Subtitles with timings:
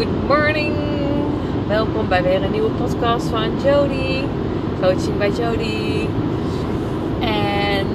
[0.00, 0.74] Good morning.
[1.68, 4.22] Welkom bij weer een nieuwe podcast van Jody.
[4.80, 6.06] Coaching bij Jody.
[7.20, 7.86] En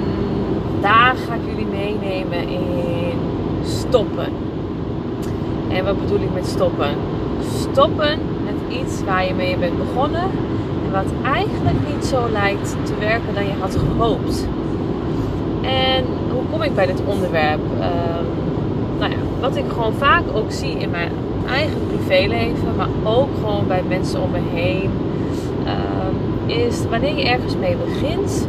[0.80, 3.18] daar ga ik jullie meenemen in
[3.62, 4.26] stoppen.
[5.68, 6.90] En wat bedoel ik met stoppen?
[7.60, 10.30] Stoppen met iets waar je mee bent begonnen
[10.84, 14.48] en wat eigenlijk niet zo lijkt te werken dan je had gehoopt.
[15.62, 17.60] En hoe kom ik bij dit onderwerp?
[17.80, 18.24] Ehm,
[18.98, 21.10] nou ja, wat ik gewoon vaak ook zie in mijn
[21.48, 24.90] eigen privéleven, maar ook gewoon bij mensen om me heen,
[25.64, 28.46] ehm, is wanneer je ergens mee begint,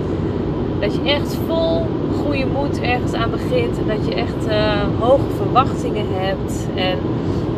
[0.79, 1.85] dat je echt vol
[2.23, 4.53] goede moed ergens aan begint en dat je echt uh,
[4.99, 6.97] hoge verwachtingen hebt en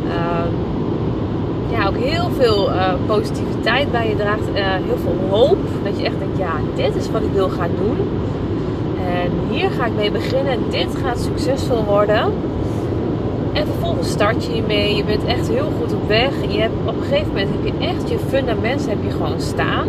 [0.08, 0.54] ehm,
[1.72, 6.06] ja, ook heel veel uh, positiviteit bij je draagt, uh, heel veel hoop, dat je
[6.06, 7.98] echt denkt, ja, dit is wat ik wil gaan doen.
[9.10, 10.54] En hier ga ik mee beginnen.
[10.54, 12.34] En dit gaat succesvol worden.
[13.60, 14.96] En vervolgens start je hiermee.
[14.96, 16.32] Je bent echt heel goed op weg.
[16.48, 19.88] Je hebt, op een gegeven moment heb je echt je fundament heb je gewoon staan.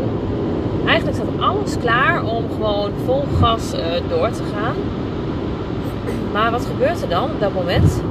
[0.86, 4.74] Eigenlijk staat alles klaar om gewoon vol gas uh, door te gaan.
[6.32, 8.02] Maar wat gebeurt er dan op dat moment?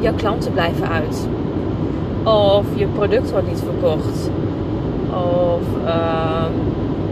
[0.00, 1.28] Jouw klanten blijven uit.
[2.24, 4.30] Of je product wordt niet verkocht.
[5.12, 6.44] Of uh,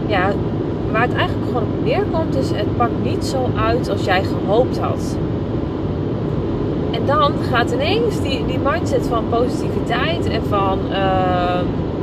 [0.07, 0.31] ja,
[0.91, 4.79] waar het eigenlijk gewoon op neerkomt is, het pakt niet zo uit als jij gehoopt
[4.79, 5.17] had.
[6.99, 11.59] En dan gaat ineens die, die mindset van positiviteit en van, uh,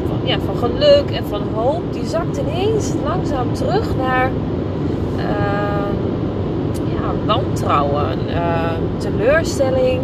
[0.09, 4.31] van, ja, van geluk en van hoop, die zakt ineens langzaam terug naar
[5.17, 5.25] uh,
[6.95, 10.01] ja, wantrouwen, uh, teleurstelling,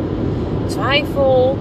[0.66, 1.56] twijfel,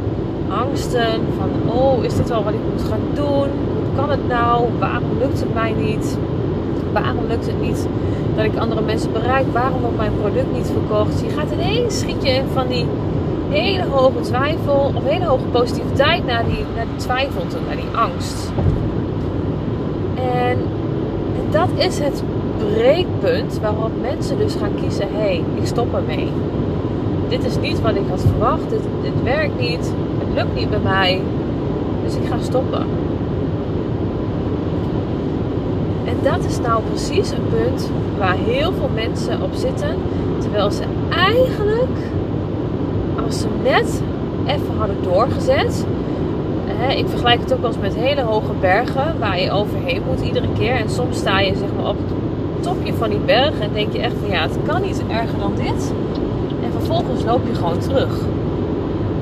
[0.49, 3.49] angsten van oh, is dit wel wat ik moet gaan doen?
[3.83, 4.67] Hoe kan het nou?
[4.79, 6.17] Waarom lukt het mij niet?
[6.93, 7.87] Waarom lukt het niet
[8.35, 9.45] dat ik andere mensen bereik?
[9.51, 11.21] Waarom wordt mijn product niet verkocht?
[11.21, 12.85] Je gaat ineens schiet je van die
[13.49, 17.97] hele hoge twijfel of hele hoge positiviteit naar die, naar die twijfel toe, naar die
[17.97, 18.51] angst.
[20.15, 20.57] En
[21.51, 22.23] dat is het
[22.57, 26.27] breekpunt waarop mensen dus gaan kiezen: hé, hey, ik stop ermee.
[27.27, 30.79] Dit is niet wat ik had verwacht, dit, dit werkt niet, het lukt niet bij
[30.79, 31.21] mij,
[32.03, 32.85] dus ik ga stoppen.
[36.05, 39.95] En dat is nou precies een punt waar heel veel mensen op zitten.
[40.39, 41.97] Terwijl ze eigenlijk,
[43.25, 44.01] als ze net
[44.45, 45.85] even hadden doorgezet.
[46.65, 50.21] Hè, ik vergelijk het ook wel eens met hele hoge bergen waar je overheen moet
[50.21, 50.75] iedere keer.
[50.75, 53.99] En soms sta je zeg maar op het topje van die berg en denk je
[53.99, 55.93] echt van ja, het kan niet erger dan dit.
[56.63, 58.19] En vervolgens loop je gewoon terug.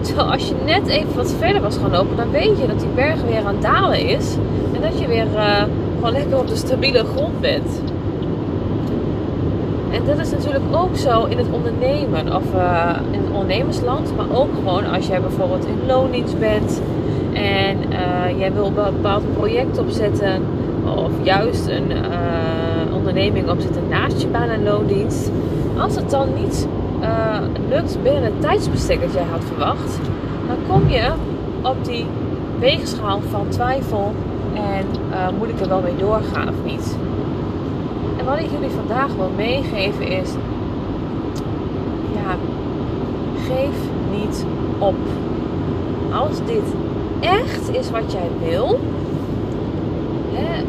[0.01, 2.89] Terwijl als je net even wat verder was gaan lopen, dan weet je dat die
[2.95, 4.35] berg weer aan het dalen is.
[4.73, 5.27] En dat je weer...
[5.35, 5.63] Uh,
[5.99, 7.81] gewoon lekker op de stabiele grond bent.
[9.91, 14.39] En dat is natuurlijk ook zo in het ondernemen of uh, in het ondernemersland, maar
[14.39, 16.81] ook gewoon als jij bijvoorbeeld in loondienst bent
[17.33, 20.41] en uh, jij wil een bepaald project opzetten
[20.95, 25.31] of juist een uh, onderneming opzetten naast je baan en loondienst.
[25.77, 26.67] Als het dan niet
[27.69, 29.99] lukt binnen het tijdsbestek dat jij had verwacht,
[30.47, 31.11] dan kom je
[31.61, 32.05] op die
[32.59, 34.13] weegschaal van twijfel
[34.59, 36.97] en uh, moet ik er wel mee doorgaan of niet?
[38.17, 40.29] En wat ik jullie vandaag wil meegeven is:
[42.13, 42.35] ja,
[43.47, 43.77] geef
[44.11, 44.45] niet
[44.77, 44.95] op.
[46.13, 46.73] Als dit
[47.19, 48.79] echt is wat jij wil,
[50.31, 50.63] hè,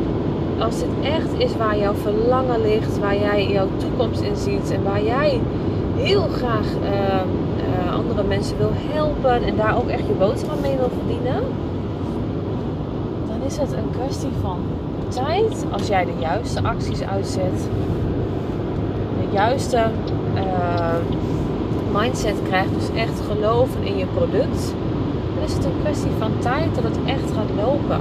[0.65, 4.83] als dit echt is waar jouw verlangen ligt, waar jij jouw toekomst in ziet en
[4.83, 5.41] waar jij
[5.97, 10.77] heel graag uh, uh, andere mensen wil helpen en daar ook echt je boterham mee
[10.77, 11.43] wil verdienen
[13.47, 14.59] is het een kwestie van
[15.09, 17.69] tijd als jij de juiste acties uitzet,
[19.21, 19.85] de juiste
[20.35, 20.95] uh,
[21.93, 24.75] mindset krijgt, dus echt geloven in je product,
[25.35, 28.01] dan is het een kwestie van tijd dat het echt gaat lopen.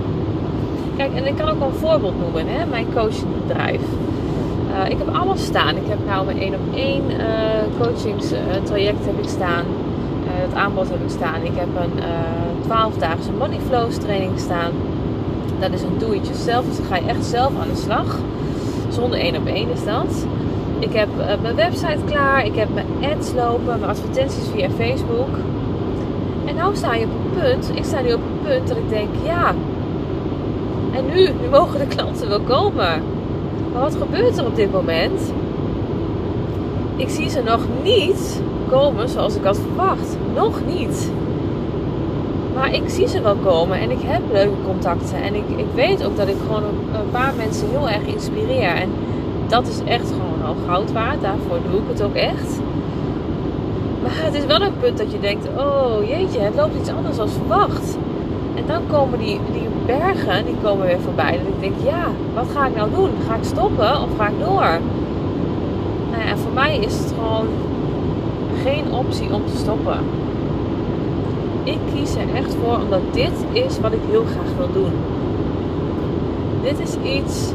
[0.98, 2.66] Kijk, en ik kan ook een voorbeeld noemen, hè?
[2.66, 3.82] mijn coachingbedrijf.
[4.72, 5.76] Uh, ik heb alles staan.
[5.76, 7.18] Ik heb nou mijn 1 op 1 uh,
[7.80, 9.66] coachingstraject heb ik staan.
[10.32, 11.44] Het aanbod heb ik staan.
[11.44, 12.00] Ik heb een
[12.64, 14.72] 12-daagse money flows training staan.
[15.60, 16.66] Dat is een do-it-yourself.
[16.66, 18.18] Dus dan ga je echt zelf aan de slag.
[18.90, 20.26] Zonder één op één is dat.
[20.80, 22.46] Ik heb uh, mijn website klaar.
[22.46, 23.66] Ik heb mijn ads lopen.
[23.80, 25.30] Mijn advertenties via Facebook.
[26.46, 27.72] En nu sta je op een punt.
[27.74, 29.54] Ik sta nu op een punt dat ik denk, ja.
[30.92, 31.22] En nu?
[31.24, 33.02] Nu mogen de klanten wel komen.
[33.74, 35.22] Maar wat gebeurt er op dit moment?
[36.96, 40.18] Ik zie ze nog niet komen zoals ik had verwacht.
[40.36, 41.12] Nog niet.
[42.60, 45.22] Maar ik zie ze wel komen en ik heb leuke contacten.
[45.24, 48.76] En ik, ik weet ook dat ik gewoon een, paar mensen heel erg inspireer.
[48.76, 48.90] En
[49.48, 51.22] dat is echt gewoon al goud waard.
[51.22, 52.60] Daarvoor doe ik het ook echt.
[54.02, 57.18] Maar het is wel een punt dat je denkt, oh jeetje, het loopt iets anders
[57.18, 57.98] dan verwacht.
[58.56, 61.32] En dan komen die, die bergen, die komen weer voorbij.
[61.32, 63.10] Dat ik denk, ja, wat ga ik nou doen?
[63.28, 64.80] Ga ik stoppen of ga ik door?
[66.12, 67.48] Nou ja, voor mij is het gewoon
[68.64, 69.98] geen optie om te stoppen.
[71.64, 74.92] Ik kies er echt voor omdat dit is wat ik heel graag wil doen.
[76.64, 77.52] Dit is iets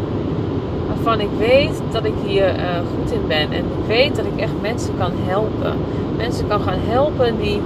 [0.87, 2.63] waarvan ik weet dat ik hier uh,
[2.97, 3.53] goed in ben.
[3.53, 5.77] En ik weet dat ik echt mensen kan helpen.
[6.17, 7.61] Mensen kan gaan helpen die,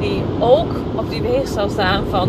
[0.00, 2.28] die ook op die weegschaal staan van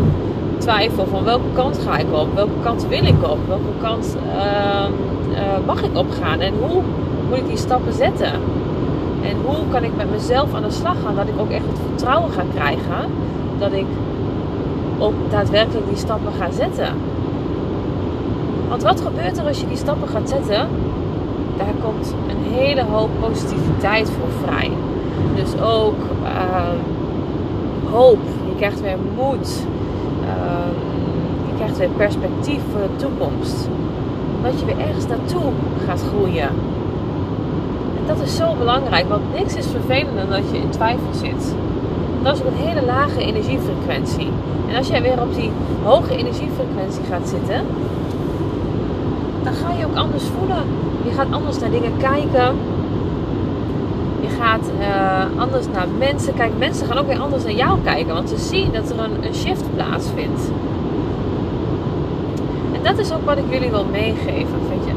[0.57, 4.87] twijfel van welke kant ga ik op, welke kant wil ik op, welke kant uh,
[5.31, 6.81] uh, mag ik opgaan en hoe
[7.29, 8.31] moet ik die stappen zetten.
[9.23, 11.79] En hoe kan ik met mezelf aan de slag gaan, dat ik ook echt het
[11.87, 13.09] vertrouwen ga krijgen
[13.61, 13.85] dat ik
[14.99, 16.93] ook daadwerkelijk die stappen ga zetten.
[18.69, 20.67] Want wat gebeurt er als je die stappen gaat zetten?
[21.57, 24.71] Daar komt een hele hoop positiviteit voor vrij.
[25.35, 26.79] Dus ook uh,
[27.91, 28.19] hoop.
[28.49, 29.65] Je krijgt weer moed.
[30.23, 30.71] Uh,
[31.47, 33.69] je krijgt weer perspectief voor de toekomst.
[34.43, 35.51] Dat je weer ergens naartoe
[35.87, 36.49] gaat groeien.
[37.97, 41.55] En dat is zo belangrijk, want niks is vervelender dan dat je in twijfel zit.
[42.23, 44.29] Dat is een hele lage energiefrequentie.
[44.69, 45.51] En als jij weer op die
[45.83, 47.65] hoge energiefrequentie gaat zitten,
[49.43, 50.63] dan ga je ook anders voelen.
[51.03, 52.55] Je gaat anders naar dingen kijken.
[54.19, 56.57] Je gaat uh, anders naar mensen kijken.
[56.57, 59.35] Mensen gaan ook weer anders naar jou kijken, want ze zien dat er een, een
[59.35, 60.51] shift plaatsvindt.
[62.73, 64.59] En dat is ook wat ik jullie wil meegeven.
[64.69, 64.93] Weet je,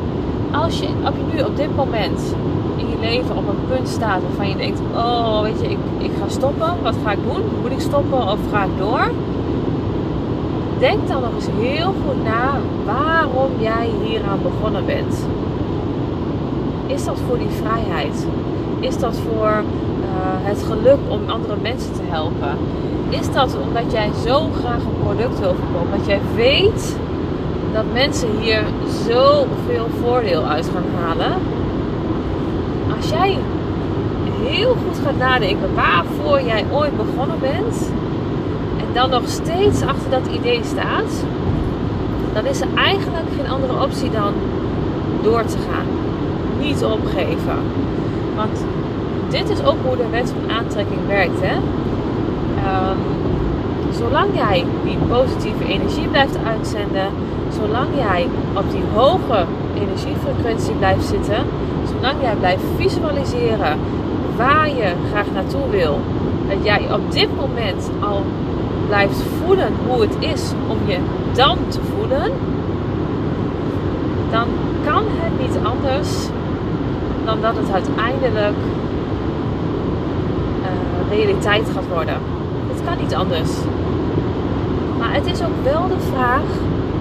[0.53, 2.35] als je, als je nu op dit moment
[2.77, 6.11] in je leven op een punt staat waarvan je denkt: Oh, weet je, ik, ik
[6.21, 6.75] ga stoppen.
[6.83, 7.43] Wat ga ik doen?
[7.63, 9.11] Moet ik stoppen of ga ik door?
[10.79, 15.27] Denk dan nog eens heel goed na waarom jij hieraan begonnen bent.
[16.87, 18.27] Is dat voor die vrijheid?
[18.81, 22.57] Is dat voor uh, het geluk om andere mensen te helpen?
[23.09, 25.99] Is dat omdat jij zo graag een product wil verkopen?
[25.99, 26.97] Dat jij weet
[27.73, 28.63] dat mensen hier
[29.07, 31.33] zoveel voordeel uit gaan halen.
[32.97, 33.39] Als jij
[34.43, 37.91] heel goed gaat nadenken waarvoor jij ooit begonnen bent
[38.79, 41.25] en dan nog steeds achter dat idee staat,
[42.33, 44.33] dan is er eigenlijk geen andere optie dan
[45.23, 45.87] door te gaan.
[46.61, 47.59] Niet opgeven.
[48.37, 48.65] Want
[49.29, 51.41] dit is ook hoe de wet van aantrekking werkt.
[51.41, 51.55] Hè?
[51.55, 52.99] Um,
[53.91, 57.09] zolang jij die positieve energie blijft uitzenden,
[57.59, 59.45] zolang jij op die hoge
[59.75, 61.45] energiefrequentie blijft zitten,
[62.05, 63.79] zolang jij blijft visualiseren
[64.37, 66.01] waar je graag naartoe wil,
[66.49, 68.23] dat jij op dit moment al
[68.87, 70.99] blijft voelen hoe het is om je
[71.33, 72.33] dan te voelen,
[74.31, 74.47] dan
[74.85, 76.09] kan het niet anders
[77.25, 78.57] dan dat het uiteindelijk
[80.61, 82.17] uh, realiteit gaat worden.
[82.69, 83.51] Het kan niet anders.
[84.99, 86.49] Maar het is ook wel de vraag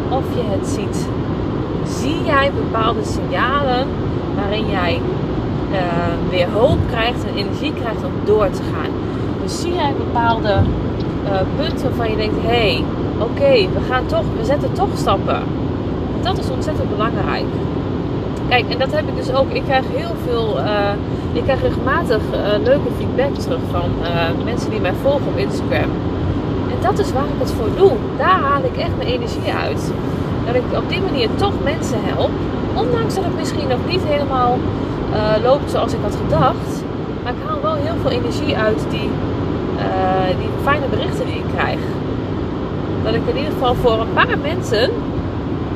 [0.09, 1.07] of je het ziet.
[1.87, 3.87] Zie jij bepaalde signalen
[4.35, 5.01] waarin jij
[5.71, 5.79] uh,
[6.29, 8.91] weer hoop krijgt en energie krijgt om door te gaan?
[9.41, 12.83] Dus zie jij bepaalde uh, punten waarvan je denkt: hé, hey,
[13.17, 15.43] oké, we gaan toch, we zetten toch stappen.
[16.21, 17.45] Dat is ontzettend belangrijk.
[18.49, 19.49] Kijk, en dat heb ik dus ook.
[19.51, 20.91] Ik krijg heel veel, uh,
[21.33, 22.21] ik krijg regelmatig
[22.63, 23.89] leuke feedback terug van
[24.43, 25.89] mensen die mij volgen op Instagram
[26.83, 27.91] dat is waar ik het voor doe.
[28.17, 29.91] Daar haal ik echt mijn energie uit.
[30.45, 32.31] Dat ik op die manier toch mensen help.
[32.75, 34.57] Ondanks dat het misschien nog niet helemaal
[35.13, 36.83] uh, loopt zoals ik had gedacht.
[37.23, 39.09] Maar ik haal wel heel veel energie uit die,
[39.77, 41.79] uh, die fijne berichten die ik krijg.
[43.03, 44.89] Dat ik in ieder geval voor een paar mensen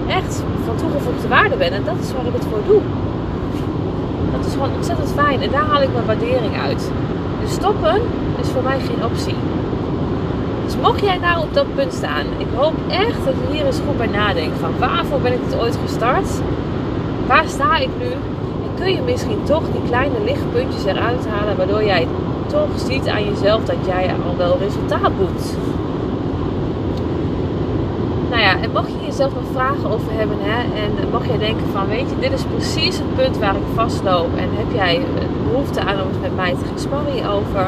[0.07, 1.71] echt van toegevoegde waarde ben.
[1.71, 2.81] En dat is waar ik het voor doe.
[4.31, 5.41] Dat is gewoon ontzettend fijn.
[5.41, 6.91] En daar haal ik mijn waardering uit.
[7.41, 8.01] Dus stoppen
[8.41, 9.35] is voor mij geen optie.
[10.65, 13.81] Dus mocht jij nou op dat punt staan, ik hoop echt dat je hier eens
[13.87, 14.59] goed bij nadenkt.
[14.59, 16.29] Van waarvoor ben ik dit ooit gestart?
[17.27, 18.11] Waar sta ik nu?
[18.63, 22.07] En kun je misschien toch die kleine lichtpuntjes eruit halen, waardoor jij
[22.47, 25.55] toch ziet aan jezelf dat jij al wel resultaat boekt.
[28.29, 31.65] Nou ja, en mocht je jezelf nog vragen over hebben, hè, en mocht jij denken
[31.73, 35.01] van, weet je, dit is precies het punt waar ik vastloop, en heb jij
[35.51, 37.67] behoefte aan om het met mij te gaan sparren over,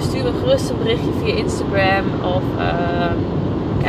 [0.00, 2.64] stuur me gerust een berichtje via Instagram of uh,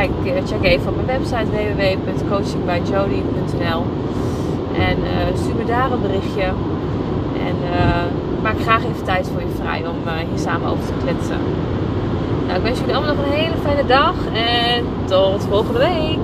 [0.00, 3.84] kijk, eh, check even op mijn website www.coachingbyjody.nl
[4.74, 6.42] en uh, stuur me daar een berichtje.
[7.46, 8.04] En uh,
[8.42, 9.96] maak graag even tijd voor je vrij om
[10.28, 11.38] hier samen over te kletsen.
[12.46, 16.18] Nou, ik wens jullie allemaal nog een hele fijne dag en tot volgende week.